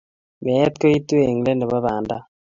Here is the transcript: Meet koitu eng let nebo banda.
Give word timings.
Meet 0.43 0.73
koitu 0.81 1.15
eng 1.29 1.39
let 1.45 1.57
nebo 1.59 1.77
banda. 1.85 2.17